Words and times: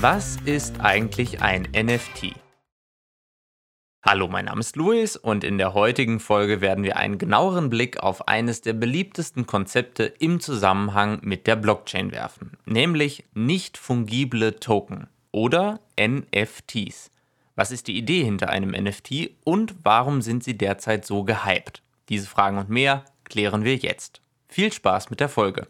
Was 0.00 0.36
ist 0.44 0.80
eigentlich 0.80 1.40
ein 1.40 1.68
NFT? 1.72 2.34
Hallo, 4.04 4.28
mein 4.28 4.46
Name 4.46 4.60
ist 4.60 4.76
Luis 4.76 5.16
und 5.16 5.44
in 5.44 5.56
der 5.56 5.72
heutigen 5.72 6.20
Folge 6.20 6.60
werden 6.60 6.84
wir 6.84 6.96
einen 6.96 7.16
genaueren 7.16 7.70
Blick 7.70 8.02
auf 8.02 8.28
eines 8.28 8.60
der 8.60 8.74
beliebtesten 8.74 9.46
Konzepte 9.46 10.04
im 10.04 10.40
Zusammenhang 10.40 11.20
mit 11.22 11.46
der 11.46 11.56
Blockchain 11.56 12.12
werfen, 12.12 12.58
nämlich 12.66 13.24
nicht 13.34 13.78
fungible 13.78 14.56
Token 14.60 15.06
oder 15.32 15.80
NFTs. 15.98 17.10
Was 17.54 17.70
ist 17.70 17.86
die 17.86 17.96
Idee 17.96 18.24
hinter 18.24 18.50
einem 18.50 18.72
NFT 18.72 19.30
und 19.44 19.74
warum 19.84 20.22
sind 20.22 20.44
sie 20.44 20.58
derzeit 20.58 21.06
so 21.06 21.24
gehypt? 21.24 21.82
Diese 22.08 22.26
Fragen 22.26 22.58
und 22.58 22.68
mehr 22.68 23.04
klären 23.24 23.64
wir 23.64 23.76
jetzt. 23.76 24.20
Viel 24.48 24.72
Spaß 24.72 25.08
mit 25.10 25.20
der 25.20 25.28
Folge. 25.28 25.68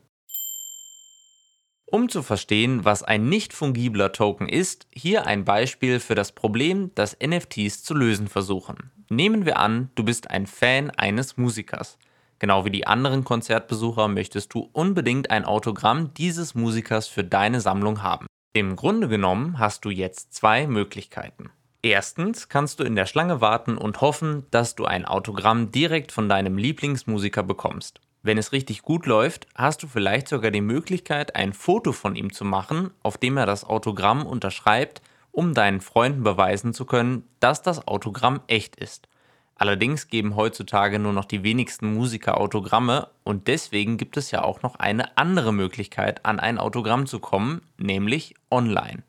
Um 1.95 2.09
zu 2.09 2.25
verstehen, 2.25 2.85
was 2.85 3.05
ein 3.05 3.29
nicht 3.29 3.53
fungibler 3.53 4.11
Token 4.11 4.49
ist, 4.49 4.89
hier 4.93 5.29
ein 5.29 5.45
Beispiel 5.45 6.01
für 6.01 6.17
das 6.17 6.32
Problem, 6.32 6.91
das 6.96 7.17
NFTs 7.25 7.85
zu 7.85 7.95
lösen 7.95 8.27
versuchen. 8.27 8.91
Nehmen 9.11 9.46
wir 9.46 9.61
an, 9.61 9.91
du 9.95 10.03
bist 10.03 10.29
ein 10.29 10.49
Fan 10.49 10.91
eines 10.91 11.37
Musikers. 11.37 11.96
Genau 12.41 12.65
wie 12.65 12.71
die 12.71 12.89
anderen 12.89 13.23
Konzertbesucher 13.23 14.09
möchtest 14.09 14.54
du 14.54 14.68
unbedingt 14.73 15.31
ein 15.31 15.45
Autogramm 15.45 16.13
dieses 16.15 16.57
Musikers 16.57 17.07
für 17.07 17.23
deine 17.23 17.61
Sammlung 17.61 18.03
haben. 18.03 18.26
Im 18.54 18.75
Grunde 18.75 19.07
genommen 19.07 19.61
hast 19.61 19.85
du 19.85 19.90
jetzt 19.90 20.35
zwei 20.35 20.67
Möglichkeiten. 20.67 21.51
Erstens 21.81 22.49
kannst 22.49 22.81
du 22.81 22.82
in 22.82 22.96
der 22.96 23.07
Schlange 23.07 23.40
warten 23.40 23.79
und 23.79 24.01
hoffen, 24.01 24.46
dass 24.51 24.75
du 24.75 24.85
ein 24.85 25.04
Autogramm 25.04 25.71
direkt 25.71 26.11
von 26.11 26.29
deinem 26.29 26.59
Lieblingsmusiker 26.59 27.45
bekommst. 27.45 28.01
Wenn 28.25 28.39
es 28.39 28.53
richtig 28.53 28.81
gut 28.81 29.05
läuft, 29.05 29.46
hast 29.55 29.83
du 29.83 29.87
vielleicht 29.87 30.29
sogar 30.29 30.51
die 30.51 30.63
Möglichkeit, 30.63 31.37
ein 31.37 31.53
Foto 31.53 31.93
von 31.93 32.17
ihm 32.17 32.33
zu 32.33 32.47
machen, 32.47 32.91
auf 33.03 33.19
dem 33.19 33.37
er 33.37 33.45
das 33.45 33.65
Autogramm 33.65 34.25
unterschreibt, 34.25 35.03
um 35.31 35.53
deinen 35.53 35.83
Freunden 35.83 36.23
beweisen 36.23 36.73
zu 36.73 36.87
können, 36.87 37.29
dass 37.39 37.61
das 37.61 37.87
Autogramm 37.87 38.41
echt 38.47 38.77
ist. 38.77 39.09
Allerdings 39.57 40.09
geben 40.09 40.37
heutzutage 40.37 40.98
nur 40.98 41.13
noch 41.13 41.27
die 41.27 41.43
wenigsten 41.43 41.93
Musiker 41.93 42.41
Autogramme 42.41 43.09
und 43.25 43.47
deswegen 43.47 43.98
gibt 43.98 44.17
es 44.17 44.31
ja 44.31 44.43
auch 44.43 44.63
noch 44.63 44.77
eine 44.77 45.19
andere 45.19 45.53
Möglichkeit, 45.53 46.25
an 46.25 46.41
ein 46.41 46.57
Autogramm 46.57 47.05
zu 47.05 47.19
kommen, 47.19 47.61
nämlich 47.77 48.37
online. 48.51 49.03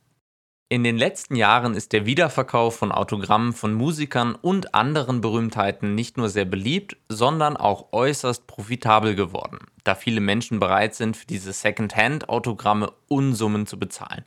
In 0.68 0.84
den 0.84 0.98
letzten 0.98 1.36
Jahren 1.36 1.76
ist 1.76 1.94
der 1.94 2.08
Wiederverkauf 2.08 2.76
von 2.76 2.92
Autogrammen 2.92 3.54
von 3.54 3.76
Musikern 3.76 4.34
und 4.34 4.74
anderen 4.74 5.22
Berühmtheiten 5.22 5.94
nicht 5.94 6.18
nur 6.18 6.28
sehr 6.28 6.46
beliebt, 6.46 6.98
sondern 7.08 7.56
auch 7.56 7.94
äußerst 7.94 8.48
profitabel 8.48 9.14
geworden, 9.14 9.60
da 9.84 9.94
viele 9.94 10.22
Menschen 10.22 10.60
bereit 10.60 10.96
sind, 10.96 11.18
für 11.18 11.28
diese 11.28 11.54
Second-Hand-Autogramme 11.54 12.92
Unsummen 13.08 13.68
zu 13.68 13.78
bezahlen. 13.78 14.26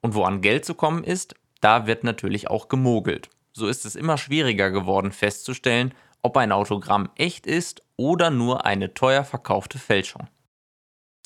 Und 0.00 0.14
wo 0.14 0.22
an 0.22 0.42
Geld 0.42 0.64
zu 0.64 0.74
kommen 0.74 1.02
ist, 1.02 1.34
da 1.60 1.88
wird 1.88 2.04
natürlich 2.04 2.48
auch 2.48 2.68
gemogelt. 2.68 3.28
So 3.52 3.66
ist 3.66 3.84
es 3.84 3.96
immer 3.96 4.16
schwieriger 4.16 4.70
geworden 4.70 5.10
festzustellen, 5.10 5.92
ob 6.22 6.36
ein 6.36 6.52
Autogramm 6.52 7.10
echt 7.16 7.48
ist 7.48 7.82
oder 7.96 8.30
nur 8.30 8.64
eine 8.64 8.94
teuer 8.94 9.24
verkaufte 9.24 9.80
Fälschung. 9.80 10.28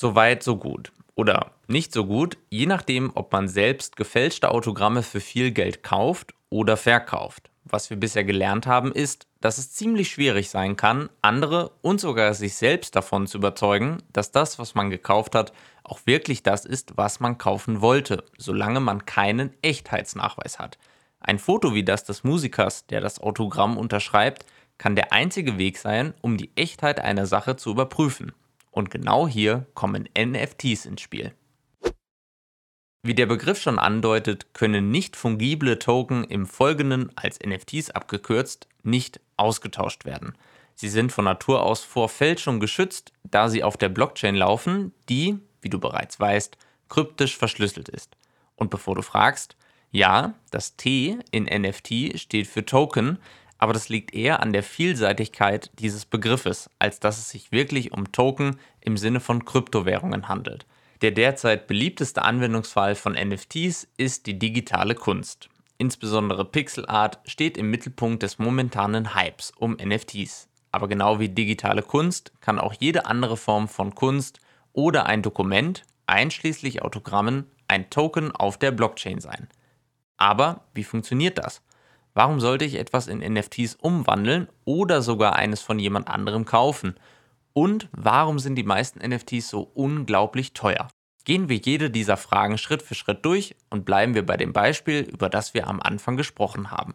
Soweit, 0.01 0.43
so 0.43 0.57
gut 0.57 0.91
oder 1.15 1.54
nicht 1.67 1.93
so 1.93 2.07
gut, 2.07 2.37
je 2.51 2.67
nachdem, 2.67 3.11
ob 3.15 3.33
man 3.33 3.49
selbst 3.49 3.97
gefälschte 3.97 4.51
Autogramme 4.51 5.03
für 5.03 5.21
viel 5.21 5.51
Geld 5.51 5.83
kauft 5.83 6.35
oder 6.51 6.77
verkauft. 6.77 7.51
Was 7.65 7.89
wir 7.89 7.97
bisher 7.97 8.25
gelernt 8.25 8.67
haben, 8.67 8.93
ist, 8.93 9.27
dass 9.41 9.59
es 9.59 9.73
ziemlich 9.73 10.11
schwierig 10.11 10.51
sein 10.51 10.77
kann, 10.77 11.09
andere 11.23 11.71
und 11.81 12.01
sogar 12.01 12.35
sich 12.35 12.55
selbst 12.55 12.95
davon 12.95 13.27
zu 13.27 13.39
überzeugen, 13.39 14.03
dass 14.13 14.33
das, 14.33 14.59
was 14.59 14.75
man 14.75 14.91
gekauft 14.91 15.35
hat, 15.35 15.53
auch 15.83 16.01
wirklich 16.05 16.43
das 16.43 16.65
ist, 16.65 16.97
was 16.97 17.21
man 17.21 17.39
kaufen 17.39 17.81
wollte, 17.81 18.25
solange 18.39 18.81
man 18.81 19.07
keinen 19.07 19.55
Echtheitsnachweis 19.63 20.59
hat. 20.59 20.79
Ein 21.21 21.39
Foto 21.39 21.75
wie 21.75 21.85
das 21.85 22.05
des 22.05 22.23
Musikers, 22.23 22.87
der 22.87 23.01
das 23.01 23.19
Autogramm 23.19 23.79
unterschreibt, 23.79 24.45
kann 24.77 24.97
der 24.97 25.13
einzige 25.13 25.57
Weg 25.57 25.79
sein, 25.79 26.13
um 26.21 26.37
die 26.37 26.51
Echtheit 26.57 27.01
einer 27.01 27.27
Sache 27.27 27.57
zu 27.57 27.71
überprüfen. 27.71 28.33
Und 28.71 28.91
genau 28.91 29.27
hier 29.27 29.67
kommen 29.75 30.09
NFTs 30.19 30.85
ins 30.85 31.01
Spiel. 31.01 31.33
Wie 33.07 33.13
der 33.15 33.27
Begriff 33.27 33.61
schon 33.61 33.79
andeutet, 33.79 34.55
können 34.55 34.91
nicht 34.91 35.15
fungible 35.15 35.79
Token 35.79 36.25
im 36.25 36.47
Folgenden 36.47 37.13
als 37.17 37.39
NFTs 37.39 37.91
abgekürzt 37.91 38.67
nicht 38.83 39.21
ausgetauscht 39.37 40.07
werden. 40.07 40.39
Sie 40.75 40.89
sind 40.89 41.13
von 41.13 41.27
Natur 41.27 41.65
aus 41.65 41.85
vor 41.85 42.09
Fälschung 42.09 42.61
geschützt, 42.61 43.13
da 43.23 43.51
sie 43.51 43.63
auf 43.63 43.77
der 43.77 43.91
Blockchain 43.91 44.35
laufen, 44.35 44.95
die, 45.11 45.39
wie 45.61 45.69
du 45.69 45.79
bereits 45.79 46.19
weißt, 46.19 46.57
kryptisch 46.89 47.37
verschlüsselt 47.37 47.91
ist. 47.91 48.17
Und 48.57 48.71
bevor 48.71 48.95
du 48.95 49.03
fragst, 49.03 49.55
ja, 49.91 50.33
das 50.51 50.77
T 50.77 51.19
in 51.31 51.45
NFT 51.45 52.19
steht 52.19 52.47
für 52.47 52.65
Token, 52.65 53.19
aber 53.59 53.75
das 53.75 53.91
liegt 53.91 54.15
eher 54.15 54.41
an 54.41 54.55
der 54.55 54.63
Vielseitigkeit 54.63 55.71
dieses 55.79 56.07
Begriffes, 56.07 56.71
als 56.79 57.01
dass 57.01 57.19
es 57.19 57.29
sich 57.29 57.53
wirklich 57.53 57.93
um 57.93 58.13
Token 58.13 58.59
im 58.81 58.97
Sinne 58.97 59.21
von 59.21 59.45
Kryptowährungen 59.45 60.27
handelt. 60.27 60.65
Der 61.05 61.11
derzeit 61.11 61.67
beliebteste 61.67 62.23
Anwendungsfall 62.23 62.95
von 62.95 63.13
NFTs 63.13 63.87
ist 63.99 64.25
die 64.25 64.39
digitale 64.39 64.95
Kunst. 64.95 65.51
Insbesondere 65.77 66.47
Pixel 66.47 66.87
Art 66.87 67.19
steht 67.27 67.59
im 67.59 67.71
Mittelpunkt 67.71 68.23
des 68.23 68.39
momentanen 68.39 69.15
Hypes 69.15 69.53
um 69.59 69.77
NFTs. 69.77 70.49
Aber 70.73 70.89
genau 70.89 71.21
wie 71.21 71.29
digitale 71.29 71.83
Kunst 71.83 72.33
kann 72.41 72.59
auch 72.59 72.73
jede 72.73 73.05
andere 73.05 73.37
Form 73.37 73.69
von 73.69 73.95
Kunst 73.95 74.41
oder 74.73 75.05
ein 75.05 75.21
Dokument, 75.21 75.83
einschließlich 76.07 76.81
Autogrammen, 76.81 77.51
ein 77.69 77.91
Token 77.91 78.33
auf 78.33 78.57
der 78.57 78.71
Blockchain 78.71 79.21
sein. 79.21 79.49
Aber 80.17 80.63
wie 80.73 80.85
funktioniert 80.85 81.37
das? 81.37 81.61
Warum 82.15 82.41
sollte 82.41 82.65
ich 82.65 82.77
etwas 82.77 83.09
in 83.09 83.19
NFTs 83.19 83.75
umwandeln 83.75 84.49
oder 84.65 85.03
sogar 85.03 85.37
eines 85.37 85.61
von 85.61 85.79
jemand 85.79 86.09
anderem 86.09 86.47
kaufen? 86.47 86.95
Und 87.53 87.91
warum 87.93 88.39
sind 88.39 88.57
die 88.57 88.65
meisten 88.65 89.07
NFTs 89.07 89.51
so 89.51 89.71
unglaublich 89.75 90.55
teuer? 90.55 90.89
Gehen 91.25 91.49
wir 91.49 91.57
jede 91.57 91.91
dieser 91.91 92.19
Fragen 92.19 92.59
Schritt 92.59 92.83
für 92.83 92.95
Schritt 92.95 93.25
durch 93.25 93.57
und 93.71 93.87
bleiben 93.87 94.15
wir 94.15 94.27
bei 94.27 94.37
dem 94.37 94.53
Beispiel, 94.53 95.01
über 95.01 95.31
das 95.31 95.55
wir 95.55 95.67
am 95.67 95.81
Anfang 95.81 96.17
gesprochen 96.17 96.71
haben. 96.71 96.95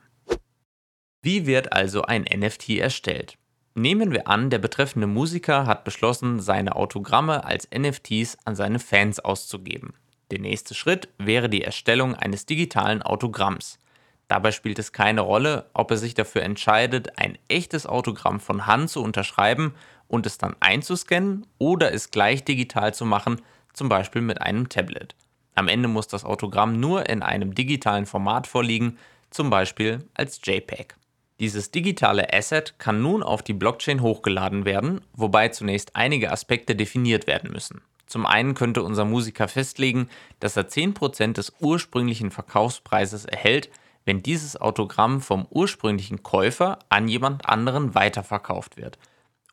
Wie 1.21 1.47
wird 1.47 1.73
also 1.73 2.03
ein 2.03 2.23
NFT 2.23 2.69
erstellt? 2.77 3.37
Nehmen 3.73 4.11
wir 4.11 4.27
an, 4.27 4.49
der 4.49 4.59
betreffende 4.59 5.07
Musiker 5.07 5.65
hat 5.65 5.83
beschlossen, 5.83 6.39
seine 6.39 6.75
Autogramme 6.75 7.43
als 7.43 7.67
NFTs 7.75 8.37
an 8.45 8.55
seine 8.55 8.79
Fans 8.79 9.19
auszugeben. 9.19 9.93
Der 10.31 10.39
nächste 10.39 10.75
Schritt 10.75 11.09
wäre 11.17 11.49
die 11.49 11.63
Erstellung 11.63 12.15
eines 12.15 12.45
digitalen 12.45 13.01
Autogramms. 13.01 13.79
Dabei 14.27 14.51
spielt 14.51 14.77
es 14.77 14.91
keine 14.91 15.21
Rolle, 15.21 15.69
ob 15.73 15.89
er 15.89 15.97
sich 15.97 16.13
dafür 16.13 16.43
entscheidet, 16.43 17.17
ein 17.17 17.37
echtes 17.47 17.87
Autogramm 17.87 18.39
von 18.39 18.67
Hand 18.67 18.91
zu 18.91 19.01
unterschreiben 19.01 19.73
und 20.07 20.27
es 20.27 20.37
dann 20.37 20.55
einzuscannen 20.59 21.47
oder 21.57 21.93
es 21.93 22.11
gleich 22.11 22.43
digital 22.43 22.93
zu 22.93 23.05
machen, 23.05 23.41
zum 23.73 23.89
Beispiel 23.89 24.21
mit 24.21 24.41
einem 24.41 24.69
Tablet. 24.69 25.15
Am 25.55 25.67
Ende 25.67 25.87
muss 25.89 26.07
das 26.07 26.23
Autogramm 26.23 26.79
nur 26.79 27.09
in 27.09 27.21
einem 27.21 27.53
digitalen 27.53 28.05
Format 28.05 28.47
vorliegen, 28.47 28.97
zum 29.29 29.49
Beispiel 29.49 30.05
als 30.13 30.39
JPEG. 30.43 30.95
Dieses 31.39 31.71
digitale 31.71 32.33
Asset 32.33 32.77
kann 32.79 33.01
nun 33.01 33.23
auf 33.23 33.43
die 33.43 33.53
Blockchain 33.53 34.01
hochgeladen 34.01 34.65
werden, 34.65 35.01
wobei 35.13 35.49
zunächst 35.49 35.95
einige 35.95 36.31
Aspekte 36.31 36.75
definiert 36.75 37.27
werden 37.27 37.51
müssen. 37.51 37.81
Zum 38.07 38.25
einen 38.25 38.55
könnte 38.55 38.83
unser 38.83 39.05
Musiker 39.05 39.47
festlegen, 39.47 40.09
dass 40.39 40.57
er 40.57 40.67
10% 40.67 41.33
des 41.33 41.53
ursprünglichen 41.59 42.31
Verkaufspreises 42.31 43.25
erhält, 43.25 43.69
wenn 44.03 44.23
dieses 44.23 44.59
Autogramm 44.59 45.21
vom 45.21 45.45
ursprünglichen 45.49 46.23
Käufer 46.23 46.79
an 46.89 47.07
jemand 47.07 47.47
anderen 47.47 47.95
weiterverkauft 47.95 48.77
wird. 48.77 48.97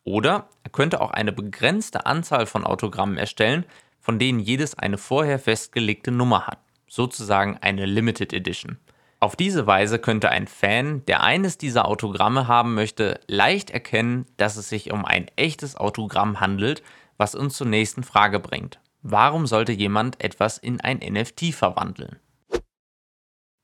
Oder 0.05 0.49
er 0.63 0.71
könnte 0.71 1.01
auch 1.01 1.11
eine 1.11 1.33
begrenzte 1.33 2.07
Anzahl 2.07 2.47
von 2.47 2.65
Autogrammen 2.65 3.19
erstellen, 3.19 3.67
von 4.07 4.21
denen 4.21 4.39
jedes 4.39 4.79
eine 4.79 4.99
vorher 4.99 5.41
festgelegte 5.41 6.13
Nummer 6.13 6.47
hat, 6.47 6.61
sozusagen 6.87 7.59
eine 7.61 7.87
Limited 7.87 8.33
Edition. 8.33 8.79
Auf 9.19 9.35
diese 9.35 9.67
Weise 9.67 9.99
könnte 9.99 10.29
ein 10.31 10.47
Fan, 10.47 11.05
der 11.07 11.25
eines 11.25 11.59
dieser 11.59 11.89
Autogramme 11.89 12.47
haben 12.47 12.77
möchte, 12.77 13.19
leicht 13.27 13.71
erkennen, 13.71 14.27
dass 14.37 14.55
es 14.55 14.69
sich 14.69 14.93
um 14.93 15.05
ein 15.05 15.27
echtes 15.35 15.75
Autogramm 15.75 16.39
handelt, 16.39 16.85
was 17.17 17.35
uns 17.35 17.57
zur 17.57 17.67
nächsten 17.67 18.05
Frage 18.05 18.39
bringt. 18.39 18.79
Warum 19.03 19.49
sollte 19.49 19.73
jemand 19.73 20.23
etwas 20.23 20.57
in 20.57 20.81
ein 20.81 20.99
NFT 20.99 21.53
verwandeln? 21.53 22.21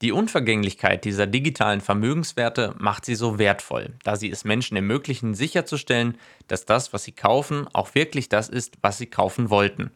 Die 0.01 0.11
Unvergänglichkeit 0.11 1.05
dieser 1.05 1.29
digitalen 1.29 1.81
Vermögenswerte 1.81 2.75
macht 2.79 3.05
sie 3.05 3.15
so 3.15 3.39
wertvoll, 3.39 3.95
da 4.03 4.17
sie 4.17 4.33
es 4.33 4.43
Menschen 4.43 4.75
ermöglichen, 4.75 5.35
sicherzustellen, 5.35 6.19
dass 6.49 6.67
das, 6.67 6.93
was 6.93 7.05
sie 7.05 7.13
kaufen, 7.13 7.69
auch 7.73 7.95
wirklich 7.95 8.29
das 8.29 8.49
ist, 8.49 8.79
was 8.83 8.99
sie 8.99 9.07
kaufen 9.07 9.49
wollten. 9.49 9.93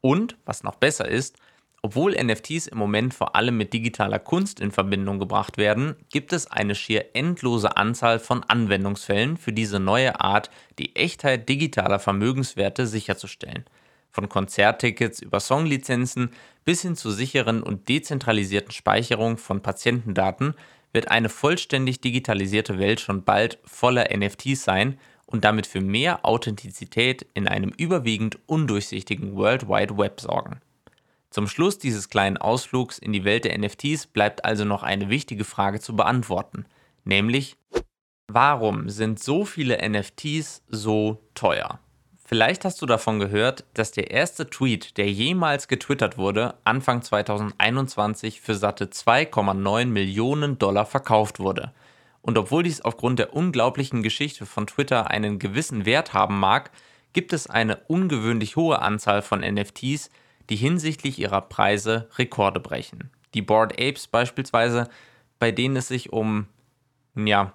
Und, 0.00 0.36
was 0.44 0.62
noch 0.62 0.76
besser 0.76 1.08
ist, 1.08 1.38
obwohl 1.80 2.16
NFTs 2.20 2.66
im 2.66 2.78
Moment 2.78 3.14
vor 3.14 3.36
allem 3.36 3.56
mit 3.56 3.72
digitaler 3.72 4.18
Kunst 4.18 4.58
in 4.58 4.72
Verbindung 4.72 5.20
gebracht 5.20 5.58
werden, 5.58 5.94
gibt 6.10 6.32
es 6.32 6.50
eine 6.50 6.74
schier 6.74 7.14
endlose 7.14 7.76
Anzahl 7.76 8.18
von 8.18 8.42
Anwendungsfällen 8.42 9.36
für 9.36 9.52
diese 9.52 9.78
neue 9.78 10.20
Art, 10.20 10.50
die 10.78 10.96
Echtheit 10.96 11.48
digitaler 11.48 12.00
Vermögenswerte 12.00 12.86
sicherzustellen. 12.86 13.64
Von 14.10 14.28
Konzerttickets 14.28 15.20
über 15.20 15.38
Songlizenzen 15.38 16.30
bis 16.64 16.82
hin 16.82 16.96
zur 16.96 17.12
sicheren 17.12 17.62
und 17.62 17.88
dezentralisierten 17.88 18.72
Speicherung 18.72 19.36
von 19.36 19.62
Patientendaten 19.62 20.54
wird 20.92 21.10
eine 21.10 21.28
vollständig 21.28 22.00
digitalisierte 22.00 22.78
Welt 22.78 22.98
schon 23.00 23.22
bald 23.22 23.58
voller 23.64 24.08
NFTs 24.16 24.64
sein 24.64 24.98
und 25.28 25.44
damit 25.44 25.66
für 25.66 25.80
mehr 25.80 26.24
Authentizität 26.24 27.26
in 27.34 27.46
einem 27.46 27.70
überwiegend 27.76 28.38
undurchsichtigen 28.46 29.36
World 29.36 29.68
Wide 29.68 29.98
Web 29.98 30.20
sorgen. 30.20 30.60
Zum 31.30 31.46
Schluss 31.46 31.78
dieses 31.78 32.08
kleinen 32.08 32.38
Ausflugs 32.38 32.98
in 32.98 33.12
die 33.12 33.24
Welt 33.24 33.44
der 33.44 33.56
NFTs 33.58 34.06
bleibt 34.06 34.46
also 34.46 34.64
noch 34.64 34.82
eine 34.82 35.10
wichtige 35.10 35.44
Frage 35.44 35.80
zu 35.80 35.94
beantworten, 35.94 36.64
nämlich 37.04 37.58
warum 38.26 38.88
sind 38.88 39.20
so 39.22 39.44
viele 39.44 39.86
NFTs 39.86 40.62
so 40.68 41.20
teuer? 41.34 41.78
Vielleicht 42.24 42.64
hast 42.64 42.80
du 42.80 42.86
davon 42.86 43.18
gehört, 43.18 43.64
dass 43.74 43.92
der 43.92 44.10
erste 44.10 44.48
Tweet, 44.48 44.96
der 44.96 45.10
jemals 45.10 45.68
getwittert 45.68 46.16
wurde, 46.16 46.54
Anfang 46.64 47.02
2021 47.02 48.40
für 48.40 48.54
satte 48.54 48.86
2,9 48.86 49.86
Millionen 49.86 50.58
Dollar 50.58 50.86
verkauft 50.86 51.38
wurde– 51.38 51.72
und 52.22 52.36
obwohl 52.36 52.62
dies 52.62 52.80
aufgrund 52.80 53.18
der 53.18 53.34
unglaublichen 53.34 54.02
Geschichte 54.02 54.46
von 54.46 54.66
Twitter 54.66 55.10
einen 55.10 55.38
gewissen 55.38 55.86
Wert 55.86 56.12
haben 56.14 56.38
mag, 56.38 56.70
gibt 57.12 57.32
es 57.32 57.48
eine 57.48 57.76
ungewöhnlich 57.86 58.56
hohe 58.56 58.80
Anzahl 58.80 59.22
von 59.22 59.40
NFTs, 59.40 60.10
die 60.50 60.56
hinsichtlich 60.56 61.18
ihrer 61.18 61.42
Preise 61.42 62.08
Rekorde 62.16 62.60
brechen. 62.60 63.10
Die 63.34 63.42
Bored 63.42 63.72
Apes 63.72 64.06
beispielsweise, 64.06 64.88
bei 65.38 65.52
denen 65.52 65.76
es 65.76 65.88
sich 65.88 66.12
um, 66.12 66.46
ja, 67.14 67.52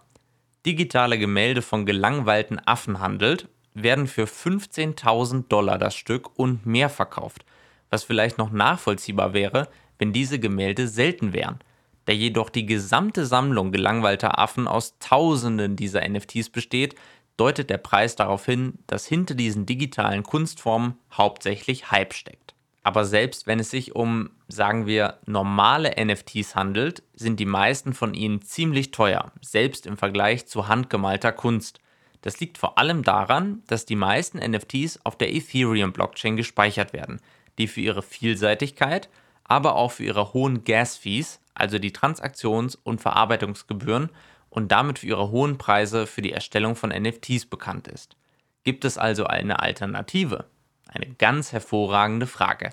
digitale 0.66 1.20
Gemälde 1.20 1.62
von 1.62 1.86
gelangweilten 1.86 2.60
Affen 2.66 3.00
handelt, 3.00 3.50
werden 3.74 4.08
für 4.08 4.26
15.000 4.26 5.48
Dollar 5.48 5.78
das 5.78 5.96
Stück 5.96 6.38
und 6.38 6.66
mehr 6.66 6.90
verkauft, 6.90 7.44
was 7.90 8.04
vielleicht 8.04 8.38
noch 8.38 8.52
nachvollziehbar 8.52 9.34
wäre, 9.34 9.68
wenn 9.98 10.14
diese 10.14 10.40
Gemälde 10.40 10.88
selten 10.88 11.34
wären. 11.34 11.60
Da 12.06 12.14
jedoch 12.14 12.50
die 12.50 12.66
gesamte 12.66 13.26
Sammlung 13.26 13.72
gelangweilter 13.72 14.38
Affen 14.40 14.68
aus 14.68 14.98
Tausenden 15.00 15.76
dieser 15.76 16.08
NFTs 16.08 16.50
besteht, 16.50 16.96
deutet 17.38 17.70
der 17.70 17.78
Preis 17.78 18.16
darauf 18.16 18.46
hin, 18.46 18.80
dass 18.88 19.08
hinter 19.08 19.36
diesen 19.36 19.66
digitalen 19.66 20.24
Kunstformen 20.24 20.96
hauptsächlich 21.12 21.92
Hype 21.92 22.14
steckt. 22.14 22.54
Aber 22.84 23.06
selbst 23.06 23.48
wenn 23.48 23.60
es 23.60 23.70
sich 23.70 23.96
um, 23.96 24.32
sagen 24.50 24.86
wir, 24.86 25.20
normale 25.26 25.94
NFTs 25.98 26.56
handelt, 26.56 27.02
sind 27.16 27.40
die 27.40 27.46
meisten 27.46 27.94
von 27.94 28.14
ihnen 28.14 28.42
ziemlich 28.42 28.92
teuer, 28.92 29.32
selbst 29.42 29.86
im 29.86 29.98
Vergleich 29.98 30.48
zu 30.48 30.68
handgemalter 30.68 31.32
Kunst. 31.32 31.80
Das 32.22 32.40
liegt 32.42 32.58
vor 32.58 32.78
allem 32.78 33.04
daran, 33.04 33.64
dass 33.68 33.86
die 33.86 33.96
meisten 33.96 34.38
NFTs 34.38 35.00
auf 35.06 35.18
der 35.18 35.34
Ethereum-Blockchain 35.34 36.36
gespeichert 36.36 36.92
werden, 36.92 37.22
die 37.58 37.68
für 37.68 37.82
ihre 37.82 38.02
Vielseitigkeit, 38.02 39.10
aber 39.44 39.76
auch 39.76 39.92
für 39.92 40.04
ihre 40.04 40.34
hohen 40.34 40.64
Gas-Fees 40.64 41.40
also 41.54 41.80
die 41.80 41.92
Transaktions- 41.92 42.78
und 42.84 43.02
Verarbeitungsgebühren 43.02 44.10
und 44.50 44.72
damit 44.72 45.00
für 45.00 45.08
ihre 45.08 45.32
hohen 45.32 45.58
Preise 45.58 46.08
für 46.08 46.22
die 46.22 46.34
Erstellung 46.34 46.76
von 46.76 46.90
NFTs 46.90 47.46
bekannt 47.46 47.88
ist. 47.88 48.16
Gibt 48.64 48.86
es 48.86 48.98
also 48.98 49.26
eine 49.26 49.60
Alternative? 49.60 50.46
Eine 50.88 51.08
ganz 51.16 51.52
hervorragende 51.52 52.28
Frage. 52.28 52.72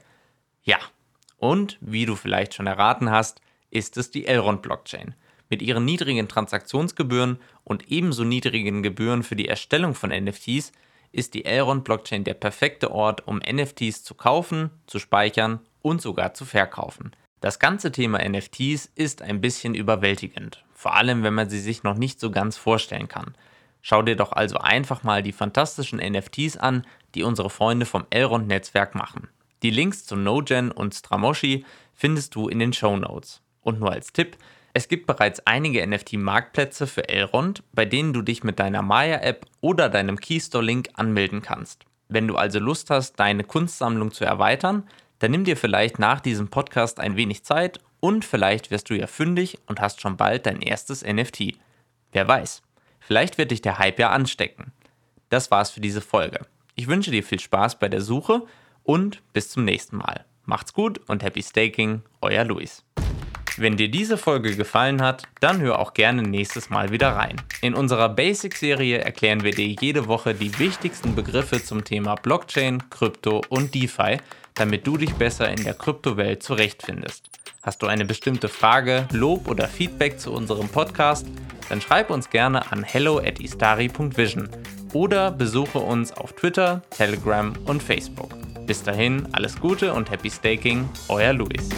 Ja, 0.63 0.79
und 1.39 1.79
wie 1.81 2.07
du 2.07 2.17
vielleicht 2.17 2.55
schon 2.55 2.67
erraten 2.67 3.11
hast, 3.11 3.41
ist 3.71 3.97
es 3.97 4.11
die 4.11 4.27
Elrond-Blockchain. 4.27 5.15
Mit 5.49 5.63
ihren 5.63 5.85
niedrigen 5.85 6.29
Transaktionsgebühren 6.29 7.39
und 7.65 7.91
ebenso 7.91 8.25
niedrigen 8.25 8.83
Gebühren 8.83 9.23
für 9.23 9.37
die 9.37 9.49
Erstellung 9.49 9.95
von 9.95 10.11
NFTs 10.11 10.73
ist 11.13 11.35
die 11.35 11.45
Elrond-Blockchain 11.45 12.23
der 12.23 12.35
perfekte 12.35 12.93
Ort, 12.93 13.27
um 13.27 13.39
NFTs 13.39 14.05
zu 14.05 14.15
kaufen, 14.15 14.71
zu 14.87 15.01
speichern 15.01 15.61
und 15.83 16.01
sogar 16.01 16.35
zu 16.35 16.45
verkaufen. 16.45 17.13
Das 17.41 17.59
ganze 17.59 17.91
Thema 17.91 18.19
NFTs 18.27 18.91
ist 18.95 19.23
ein 19.23 19.41
bisschen 19.41 19.75
überwältigend, 19.75 20.65
vor 20.75 20.95
allem 20.95 21.23
wenn 21.23 21.35
man 21.35 21.49
sie 21.49 21.61
sich 21.61 21.83
noch 21.83 21.97
nicht 21.97 22.21
so 22.21 22.31
ganz 22.31 22.57
vorstellen 22.57 23.09
kann. 23.09 23.35
Schau 23.83 24.03
dir 24.03 24.17
doch 24.17 24.33
also 24.33 24.59
einfach 24.59 25.03
mal 25.03 25.23
die 25.23 25.33
fantastischen 25.33 26.01
NFTs 26.01 26.59
an, 26.59 26.87
die 27.15 27.23
unsere 27.23 27.49
Freunde 27.49 27.87
vom 27.87 28.05
Elrond-Netzwerk 28.11 28.95
machen. 28.95 29.29
Die 29.63 29.71
Links 29.71 30.05
zu 30.05 30.17
NoGen 30.17 30.71
und 30.71 30.95
Stramoshi 30.95 31.65
findest 31.95 32.35
du 32.35 32.49
in 32.49 32.59
den 32.59 32.73
Show 32.73 32.97
Notes. 32.97 33.43
Und 33.63 33.81
nur 33.81 33.93
als 33.93 34.13
Tipp, 34.13 34.37
es 34.73 34.89
gibt 34.89 35.07
bereits 35.07 35.47
einige 35.47 35.87
NFT-Marktplätze 35.87 36.87
für 36.87 37.09
Elrond, 37.09 37.63
bei 37.73 37.85
denen 37.85 38.13
du 38.13 38.23
dich 38.23 38.45
mit 38.45 38.59
deiner 38.59 38.83
Maya-App 38.83 39.47
oder 39.61 39.89
deinem 39.89 40.19
Keystore-Link 40.19 40.91
anmelden 40.95 41.43
kannst. 41.43 41.85
Wenn 42.09 42.29
du 42.29 42.37
also 42.37 42.59
Lust 42.59 42.91
hast, 42.91 43.19
deine 43.19 43.45
Kunstsammlung 43.45 44.13
zu 44.13 44.25
erweitern, 44.25 44.87
dann 45.21 45.31
nimm 45.31 45.45
dir 45.45 45.57
vielleicht 45.57 45.99
nach 45.99 46.21
diesem 46.21 46.49
Podcast 46.49 46.99
ein 46.99 47.17
wenig 47.17 47.45
Zeit 47.45 47.79
und 48.01 48.25
vielleicht 48.25 48.71
wirst 48.71 48.91
du 48.91 48.95
ja 48.95 49.07
fündig 49.07 49.59
und 49.67 49.81
hast 49.81 50.01
schon 50.01 50.17
bald 50.17 50.47
dein 50.47 50.61
erstes 50.61 51.05
NFT. 51.05 51.59
Wer 52.13 52.27
weiß, 52.27 52.63
vielleicht 52.99 53.39
wird 53.39 53.53
dich 53.53 53.63
der 53.63 53.79
Hype 53.79 53.99
ja 54.01 54.11
anstecken. 54.11 54.73
Das 55.29 55.51
war's 55.51 55.71
für 55.71 55.81
diese 55.81 56.01
Folge. 56.01 56.41
Ich 56.75 56.89
wünsche 56.89 57.11
dir 57.11 57.23
viel 57.23 57.39
Spaß 57.39 57.79
bei 57.79 57.89
der 57.89 58.01
Suche 58.01 58.43
und 58.83 59.23
bis 59.33 59.51
zum 59.51 59.65
nächsten 59.65 59.99
Mal. 59.99 60.25
Macht's 60.47 60.73
gut 60.73 60.99
und 61.09 61.23
happy 61.23 61.43
staking, 61.43 62.03
euer 62.23 62.45
Luis. 62.45 62.83
Wenn 63.61 63.77
dir 63.77 63.91
diese 63.91 64.17
Folge 64.17 64.57
gefallen 64.57 65.03
hat, 65.03 65.25
dann 65.41 65.61
hör 65.61 65.81
auch 65.81 65.93
gerne 65.93 66.23
nächstes 66.23 66.71
Mal 66.71 66.93
wieder 66.93 67.11
rein. 67.11 67.37
In 67.61 67.75
unserer 67.75 68.09
Basic-Serie 68.09 69.01
erklären 69.01 69.43
wir 69.43 69.51
dir 69.51 69.67
jede 69.67 70.07
Woche 70.09 70.33
die 70.33 70.59
wichtigsten 70.59 71.15
Begriffe 71.15 71.63
zum 71.63 71.85
Thema 71.85 72.15
Blockchain, 72.15 72.89
Krypto 72.89 73.43
und 73.51 73.75
DeFi, 73.75 74.17
damit 74.55 74.87
du 74.87 74.97
dich 74.97 75.13
besser 75.13 75.51
in 75.51 75.63
der 75.63 75.75
Kryptowelt 75.75 76.43
zurechtfindest. 76.43 77.27
Hast 77.61 77.83
du 77.83 77.87
eine 77.87 78.07
bestimmte 78.07 78.49
Frage, 78.49 79.07
Lob 79.13 79.47
oder 79.47 79.69
Feedback 79.69 80.19
zu 80.19 80.33
unserem 80.33 80.71
Podcast? 80.71 81.27
Dann 81.69 81.83
schreib 81.83 82.09
uns 82.09 82.31
gerne 82.31 82.73
an 82.73 82.83
hello 82.83 83.19
at 83.19 83.41
istari.vision 83.41 84.49
oder 84.95 85.31
besuche 85.31 85.81
uns 85.81 86.13
auf 86.13 86.33
Twitter, 86.33 86.81
Telegram 86.89 87.53
und 87.67 87.83
Facebook. 87.83 88.31
Bis 88.67 88.83
dahin 88.83 89.29
alles 89.33 89.61
Gute 89.61 89.93
und 89.93 90.11
Happy 90.11 90.31
Staking, 90.31 90.89
euer 91.09 91.35
Luis. 91.35 91.69